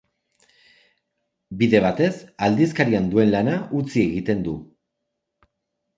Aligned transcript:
Bide 1.59 1.81
batez, 1.83 2.09
aldizkarian 2.47 3.11
duen 3.15 3.33
lana 3.37 3.57
utzi 3.83 4.05
egiten 4.09 4.43
du. 4.49 4.57